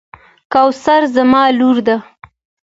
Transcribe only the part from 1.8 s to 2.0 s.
ده.